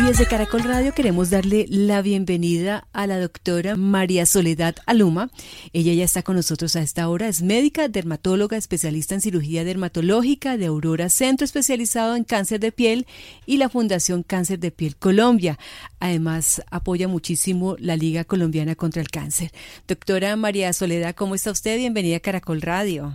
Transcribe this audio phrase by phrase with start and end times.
[0.00, 5.28] Y desde Caracol Radio queremos darle la bienvenida a la doctora María Soledad Aluma.
[5.74, 7.28] Ella ya está con nosotros a esta hora.
[7.28, 13.06] Es médica, dermatóloga, especialista en cirugía dermatológica de Aurora Centro especializado en cáncer de piel
[13.44, 15.58] y la Fundación Cáncer de Piel Colombia.
[15.98, 19.50] Además, apoya muchísimo la Liga Colombiana contra el Cáncer.
[19.86, 21.76] Doctora María Soledad, ¿cómo está usted?
[21.76, 23.12] Bienvenida a Caracol Radio.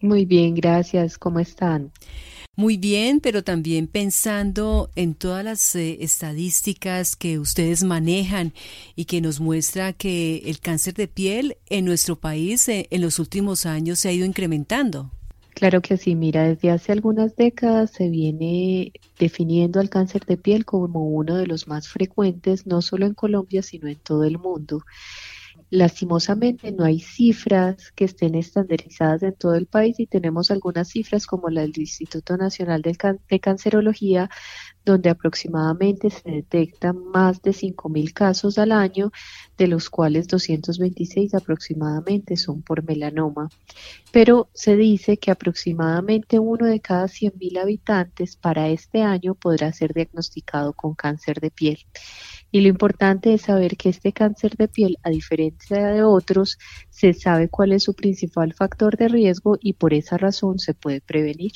[0.00, 1.18] Muy bien, gracias.
[1.18, 1.92] ¿Cómo están?
[2.56, 8.52] Muy bien, pero también pensando en todas las eh, estadísticas que ustedes manejan
[8.94, 13.18] y que nos muestra que el cáncer de piel en nuestro país eh, en los
[13.18, 15.10] últimos años se ha ido incrementando.
[15.54, 20.64] Claro que sí, mira, desde hace algunas décadas se viene definiendo al cáncer de piel
[20.64, 24.84] como uno de los más frecuentes, no solo en Colombia, sino en todo el mundo.
[25.74, 31.26] Lastimosamente no hay cifras que estén estandarizadas en todo el país y tenemos algunas cifras
[31.26, 34.30] como la del Instituto Nacional de, Cancerología,
[34.84, 39.10] donde aproximadamente se detectan más de 5.000 casos al año,
[39.56, 43.48] de los cuales 226 aproximadamente son por melanoma.
[44.12, 49.94] Pero se dice que aproximadamente uno de cada 100.000 habitantes para este año podrá ser
[49.94, 51.78] diagnosticado con cáncer de piel.
[52.50, 56.58] Y lo importante es saber que este cáncer de piel, a diferencia de otros,
[56.90, 61.00] se sabe cuál es su principal factor de riesgo y por esa razón se puede
[61.00, 61.52] prevenir.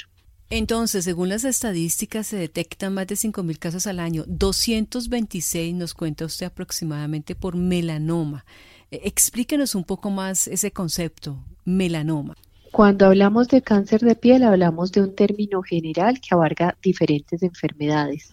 [0.50, 4.24] Entonces, según las estadísticas, se detectan más de 5.000 casos al año.
[4.26, 8.46] 226 nos cuenta usted aproximadamente por melanoma.
[8.90, 12.34] E, explíquenos un poco más ese concepto, melanoma.
[12.72, 18.32] Cuando hablamos de cáncer de piel, hablamos de un término general que abarca diferentes enfermedades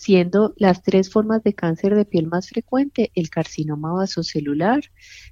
[0.00, 4.80] siendo las tres formas de cáncer de piel más frecuente el carcinoma vasocelular,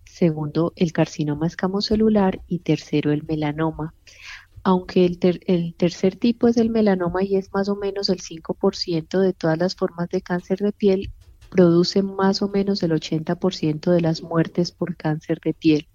[0.05, 3.95] segundo el carcinoma escamocelular y tercero el melanoma.
[4.69, 9.19] Aunque el, el tercer tipo es el melanoma y es más o menos el 5%
[9.19, 11.11] de todas las formas de cáncer de piel,
[11.49, 15.89] produce más o menos el 80% de las muertes por cáncer de piel.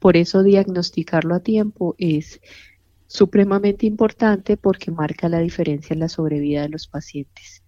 [0.00, 2.40] Por eso diagnosticarlo a tiempo es
[3.06, 7.62] supremamente importante porque marca la diferencia en la sobrevida de los pacientes.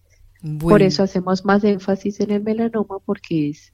[0.58, 3.72] Por eso hacemos más énfasis en el melanoma porque es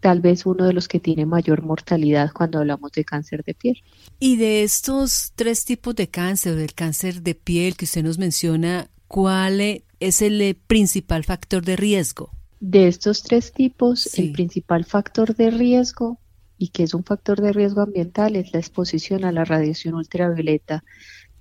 [0.00, 3.82] tal vez uno de los que tiene mayor mortalidad cuando hablamos de cáncer de piel.
[4.18, 8.88] Y de estos tres tipos de cáncer, del cáncer de piel que usted nos menciona,
[9.06, 12.30] ¿cuál es el principal factor de riesgo?
[12.60, 16.18] De estos tres tipos, el principal factor de riesgo
[16.56, 20.82] y que es un factor de riesgo ambiental es la exposición a la radiación ultravioleta,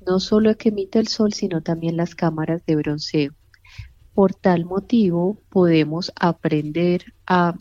[0.05, 3.33] no solo que emite el sol, sino también las cámaras de bronceo.
[4.13, 7.55] Por tal motivo, podemos aprender a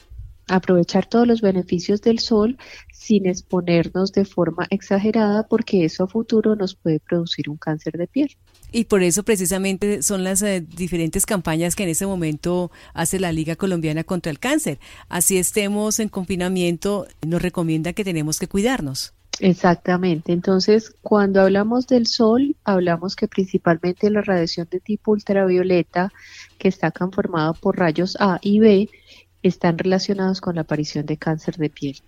[0.48, 2.56] aprovechar todos los beneficios del sol
[2.92, 8.06] sin exponernos de forma exagerada porque eso a futuro nos puede producir un cáncer de
[8.06, 8.36] piel.
[8.72, 13.32] Y por eso precisamente son las eh, diferentes campañas que en este momento hace la
[13.32, 14.78] Liga Colombiana contra el Cáncer.
[15.08, 19.14] Así estemos en confinamiento, nos recomienda que tenemos que cuidarnos.
[19.40, 20.32] Exactamente.
[20.32, 26.12] Entonces, cuando hablamos del sol, hablamos que principalmente la radiación de tipo ultravioleta,
[26.58, 28.88] que está conformada por rayos A y B,
[29.42, 32.00] están relacionados con la aparición de cáncer de piel.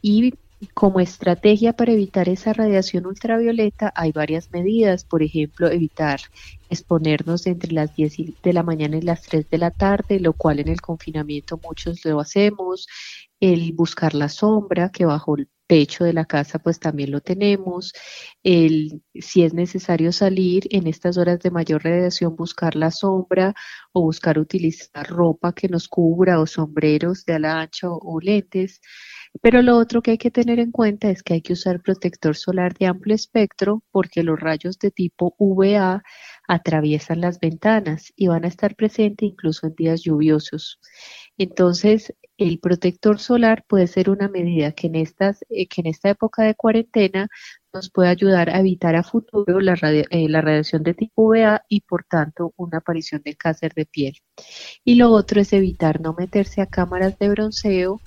[0.00, 0.34] Y
[0.74, 6.20] como estrategia para evitar esa radiación ultravioleta hay varias medidas, por ejemplo, evitar
[6.68, 10.58] exponernos entre las 10 de la mañana y las 3 de la tarde, lo cual
[10.58, 12.88] en el confinamiento muchos lo hacemos,
[13.40, 15.36] el buscar la sombra, que bajo
[15.68, 17.92] techo de la casa pues también lo tenemos,
[18.42, 23.54] el, si es necesario salir en estas horas de mayor radiación, buscar la sombra
[23.92, 28.80] o buscar utilizar ropa que nos cubra o sombreros de ala ancha o lentes.
[29.42, 32.34] Pero lo otro que hay que tener en cuenta es que hay que usar protector
[32.36, 36.02] solar de amplio espectro porque los rayos de tipo UVA
[36.48, 40.80] atraviesan las ventanas y van a estar presentes incluso en días lluviosos.
[41.38, 46.10] Entonces, el protector solar puede ser una medida que en, estas, eh, que en esta
[46.10, 47.28] época de cuarentena
[47.72, 52.04] nos puede ayudar a evitar a futuro la, eh, radiación de tipo UVA y por
[52.04, 54.14] tanto una aparición del cáncer de piel.
[54.84, 58.00] Y lo otro es evitar no meterse a cámaras de bronceo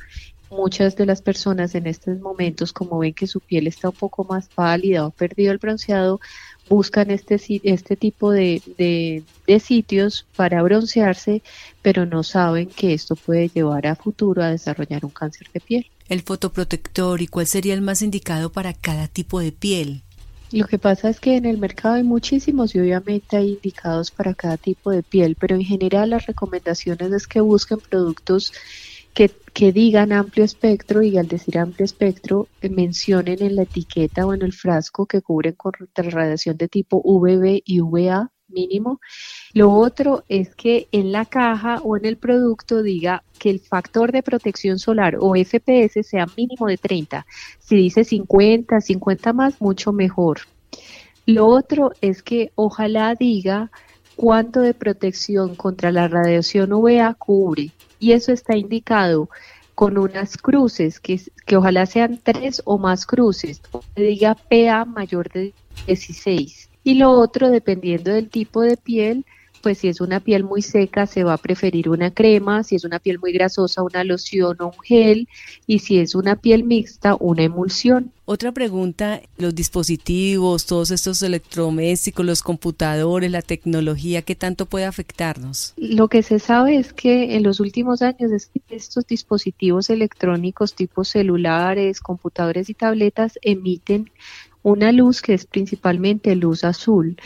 [0.52, 4.24] muchas de las personas en estos momentos, como ven que su piel está un poco
[4.26, 6.20] más pálida o ha perdido el bronceado,
[6.70, 11.42] buscan este, este tipo de, de, sitios para broncearse,
[11.82, 15.88] pero no saben que esto puede llevar a futuro a desarrollar un cáncer de piel.
[16.08, 20.04] El fotoprotector y cuál sería el más indicado para cada tipo de piel.
[20.52, 24.34] Lo que pasa es que en el mercado hay muchísimos y obviamente hay indicados para
[24.34, 28.52] cada tipo de piel, pero en general las recomendaciones es que busquen productos
[29.14, 29.32] que,
[29.72, 34.42] digan amplio espectro y al decir amplio espectro eh, mencionen en la etiqueta o en
[34.42, 39.00] el frasco que cubren contra radiación de tipo UVB y UVA mínimo.
[39.54, 44.12] Lo otro es que en la caja o en el producto diga que el factor
[44.12, 47.26] de protección solar o FPS sea mínimo de 30.
[47.60, 50.42] Si dice 50, 50 más, mucho mejor.
[51.26, 53.72] Lo otro es que ojalá diga
[54.16, 57.72] cuánto de protección contra la radiación UVA cubre.
[58.02, 59.30] Y eso está indicado
[59.76, 63.62] con unas cruces, que, que ojalá sean tres o más cruces,
[63.96, 65.54] que diga PA mayor de
[65.86, 66.70] 16.
[66.84, 69.26] Y lo otro, dependiendo del tipo de piel,
[69.62, 72.84] pues si es una piel muy seca se va a preferir una crema, si es
[72.84, 75.28] una piel muy grasosa una loción o un gel
[75.68, 78.12] y si es una piel mixta una emulsión.
[78.26, 85.74] Otra pregunta, los dispositivos, todos estos electrodomésticos, los computadores, la tecnología, ¿qué tanto puede afectarnos?
[85.76, 88.32] Lo que se sabe es que en los últimos años
[88.70, 94.10] estos dispositivos electrónicos tipo celulares, computadores y tabletas emiten
[94.64, 97.18] una luz que es principalmente luz azul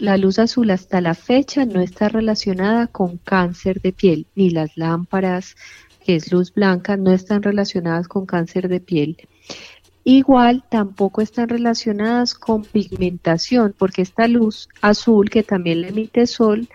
[0.00, 4.76] la luz azul hasta la fecha no está relacionada con cáncer de piel, ni las
[4.76, 5.56] lámparas,
[6.04, 9.16] que es luz blanca, no están relacionadas con cáncer de piel.
[10.04, 16.68] Igual tampoco están relacionadas con pigmentación, porque esta luz azul que también le emite sol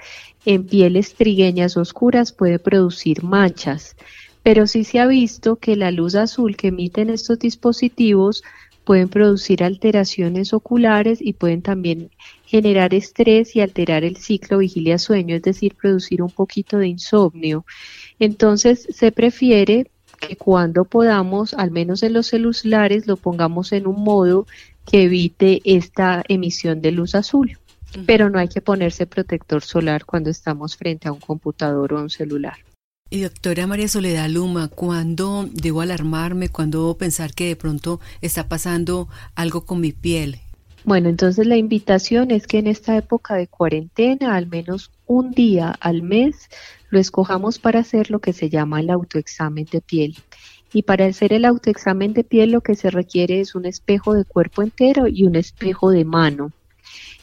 [0.46, 3.96] en pieles trigueñas oscuras puede producir manchas.
[4.42, 8.44] Pero sí se ha visto que la luz azul que emiten estos dispositivos
[8.90, 12.10] pueden producir alteraciones oculares y pueden también
[12.44, 17.68] generar estrés y alterar el ciclo vigilia-sueño, es decir, producir un poquito de insomnio.
[18.18, 24.04] Entonces, se prefiere que cuando podamos, al menos en los celulares, lo pongamos en un
[24.04, 24.48] modo
[24.88, 27.60] que evite esta emisión de luz azul.
[28.08, 32.02] Pero no hay que ponerse protector solar cuando estamos frente a un computador o a
[32.02, 32.58] un celular.
[33.12, 36.50] Y doctora María Soledad Luma, ¿cuándo debo alarmarme?
[36.50, 40.38] ¿Cuándo debo pensar que de pronto está pasando algo con mi piel?
[40.84, 45.72] Bueno, entonces la invitación es que en esta época de cuarentena, al menos un día
[45.80, 46.50] al mes,
[46.92, 50.16] lo escojamos para hacer lo que se llama el autoexamen de piel.
[50.72, 54.24] Y para hacer el autoexamen de piel lo que se requiere es un espejo de
[54.24, 56.52] cuerpo entero y un espejo de mano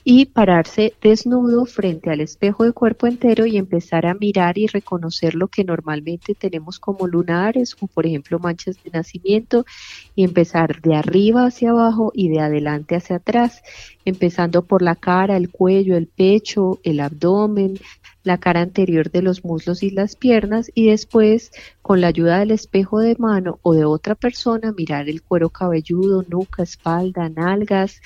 [0.09, 5.35] y pararse desnudo frente al espejo de cuerpo entero y empezar a mirar y reconocer
[5.35, 9.67] lo que normalmente tenemos como lunares o por ejemplo manchas de nacimiento
[10.15, 13.65] y empezar de arriba hacia abajo y de adelante hacia atrás,
[14.05, 17.81] empezando por la cara, el cuello, el pecho, el abdomen,
[18.23, 21.51] la cara anterior de los muslos y las piernas y después
[21.83, 26.25] con la ayuda del espejo de mano o de otra persona mirar el cuero cabelludo,
[26.29, 28.01] nuca, espalda, nalgas,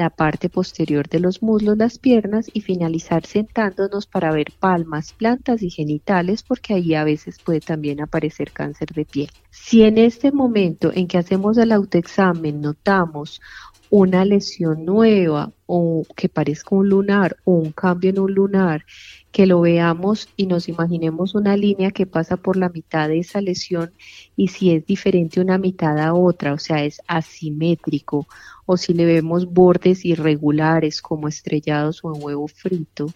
[0.00, 5.62] la parte posterior de los muslos, las piernas y finalizar sentándonos para ver palmas, plantas
[5.62, 9.30] y genitales porque ahí a veces puede también aparecer cáncer de piel.
[9.50, 13.42] Si en este momento en que hacemos el autoexamen notamos
[13.90, 18.84] una lesión nueva o que parezca un lunar o un cambio en un lunar,
[19.30, 23.40] que lo veamos y nos imaginemos una línea que pasa por la mitad de esa
[23.40, 23.92] lesión
[24.34, 28.26] y si es diferente una mitad a otra, o sea, es asimétrico,
[28.66, 33.06] o si le vemos bordes irregulares como estrellados o en huevo frito,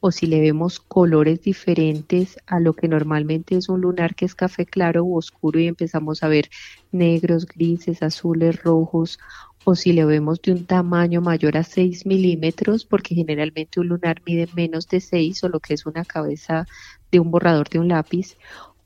[0.00, 4.34] o si le vemos colores diferentes a lo que normalmente es un lunar que es
[4.34, 6.50] café claro o oscuro y empezamos a ver
[6.90, 9.20] negros, grises, azules, rojos,
[9.64, 14.22] o si le vemos de un tamaño mayor a 6 milímetros, porque generalmente un lunar
[14.26, 16.66] mide menos de 6 o lo que es una cabeza
[17.10, 18.36] de un borrador de un lápiz,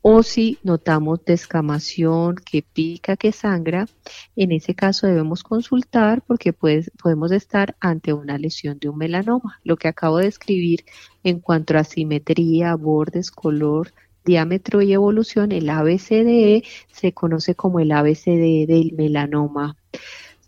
[0.08, 3.88] o si notamos descamación, que pica, que sangra,
[4.36, 9.58] en ese caso debemos consultar porque podemos estar ante una lesión de un melanoma.
[9.64, 10.84] Lo que acabo de escribir
[11.24, 13.92] en cuanto a simetría, bordes, color,
[14.24, 19.76] diámetro y evolución, el ABCDE se conoce como el ABCDE del melanoma.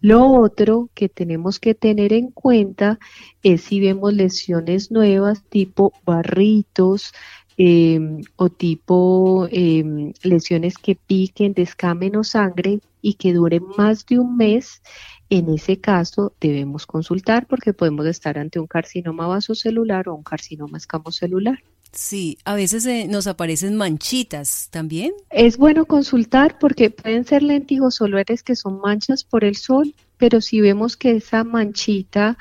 [0.01, 2.99] Lo otro que tenemos que tener en cuenta
[3.43, 7.13] es si vemos lesiones nuevas tipo barritos,
[7.61, 14.21] Em, o tipo em, lesiones que piquen, descamen o sangre y que duren más de
[14.21, 14.81] un mes,
[15.29, 20.79] en ese caso debemos consultar porque podemos estar ante un carcinoma vasocelular o un carcinoma
[20.79, 21.59] escamocelular.
[21.93, 25.13] Sí, a veces eh, nos aparecen manchitas también.
[25.31, 30.61] Es bueno consultar porque pueden ser lentigosolares que son manchas por el sol, pero si
[30.61, 32.37] vemos que esa manchita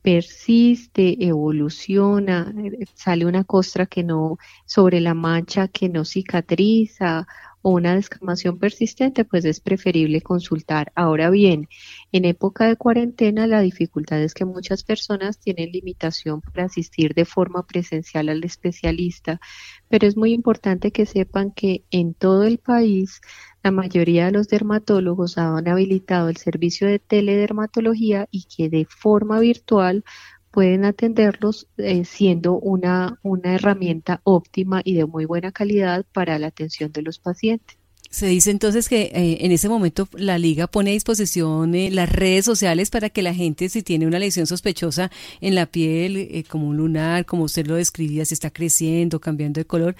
[0.00, 2.52] persiste, evoluciona,
[2.94, 7.26] sale una costra que no, sobre la mancha que no cicatriza
[7.62, 10.92] o una descamación persistente, pues es preferible consultar.
[10.94, 11.68] Ahora bien,
[12.10, 17.24] en época de cuarentena la dificultad es que muchas personas tienen limitación para asistir de
[17.24, 19.40] forma presencial al especialista,
[19.88, 23.20] pero es muy importante que sepan que en todo el país
[23.62, 29.38] la mayoría de los dermatólogos han habilitado el servicio de teledermatología y que de forma
[29.40, 30.04] virtual
[30.50, 36.48] pueden atenderlos eh, siendo una, una herramienta óptima y de muy buena calidad para la
[36.48, 37.81] atención de los pacientes.
[38.10, 42.10] Se dice entonces que eh, en ese momento la liga pone a disposición eh, las
[42.10, 46.44] redes sociales para que la gente si tiene una lesión sospechosa en la piel, eh,
[46.46, 49.96] como un lunar, como usted lo describía, si está creciendo, cambiando de color,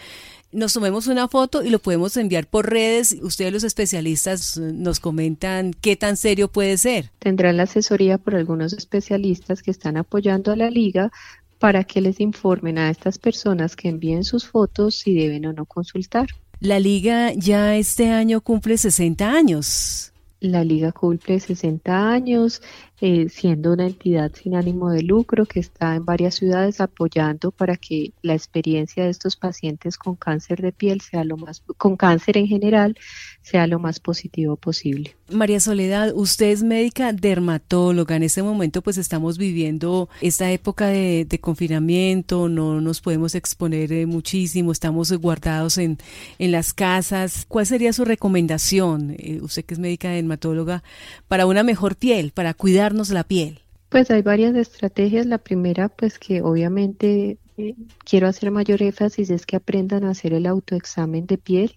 [0.53, 3.17] nos tomemos una foto y lo podemos enviar por redes.
[3.23, 7.11] Ustedes los especialistas nos comentan qué tan serio puede ser.
[7.19, 11.11] Tendrán la asesoría por algunos especialistas que están apoyando a la liga
[11.59, 15.65] para que les informen a estas personas que envíen sus fotos si deben o no
[15.65, 16.27] consultar.
[16.62, 20.12] La liga ya este año cumple 60 años.
[20.38, 22.62] La liga cumple 60 años,
[23.00, 27.76] eh, siendo una entidad sin ánimo de lucro que está en varias ciudades apoyando para
[27.76, 32.37] que la experiencia de estos pacientes con cáncer de piel sea lo más, con cáncer
[32.37, 32.97] en general,
[33.40, 35.16] sea lo más positivo posible.
[35.33, 38.17] María Soledad, usted es médica dermatóloga.
[38.17, 44.07] En este momento pues estamos viviendo esta época de, confinamiento, no nos podemos exponer eh,
[44.07, 45.99] muchísimo, estamos guardados en,
[46.39, 47.47] las casas.
[47.49, 50.83] ¿Cuál sería su recomendación, eh, usted que es médica dermatóloga,
[51.29, 53.61] para una mejor piel, para cuidar la piel?
[53.89, 55.27] Pues hay varias estrategias.
[55.27, 57.75] La primera, pues que obviamente eh,
[58.05, 61.77] quiero hacer mayor énfasis es que aprendan a hacer el autoexamen de piel.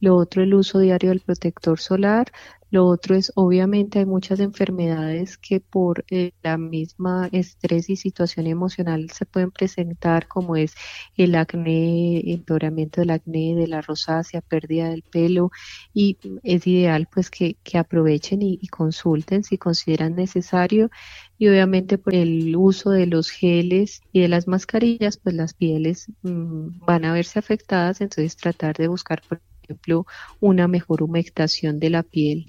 [0.00, 2.30] Lo otro, el uso diario del protector solar.
[2.70, 8.46] Lo otro es, obviamente, hay muchas enfermedades que por eh, la misma estrés y situación
[8.46, 10.74] emocional se pueden presentar, como es
[11.16, 15.50] el acné, empeoramiento del acné, de la rosácea, pérdida del pelo,
[15.94, 20.90] y es ideal pues que, aprovechen y, consulten si consideran necesario
[21.38, 26.08] y obviamente por el uso de los geles y de las mascarillas, pues las pieles
[26.22, 29.22] mm, van a verse afectadas, entonces tratar de buscar,
[29.66, 30.06] ejemplo,
[30.40, 32.46] una mejor humectación de la piel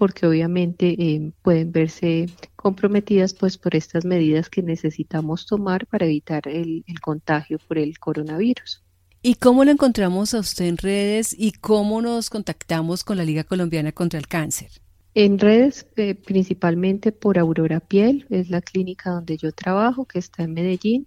[0.00, 2.24] porque obviamente eh, pueden verse
[2.56, 8.82] comprometidas pues por estas medidas que necesitamos tomar para evitar el, contagio por el coronavirus.
[9.20, 13.44] ¿Y cómo lo encontramos a usted en redes y cómo nos contactamos con la Liga
[13.44, 14.70] Colombiana contra el Cáncer?
[15.12, 20.44] En redes, eh, principalmente por Aurora Piel, es la clínica donde yo trabajo, que está
[20.44, 21.06] en Medellín,